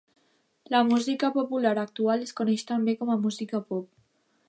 La 0.75 0.79
música 0.91 1.29
popular 1.35 1.75
actual 1.83 2.25
es 2.27 2.35
coneix 2.43 2.67
també 2.73 2.99
com 3.03 3.13
a 3.19 3.23
música 3.27 3.65
pop. 3.71 3.91